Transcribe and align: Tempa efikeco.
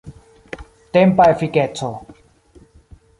Tempa 0.93 1.23
efikeco. 1.33 1.89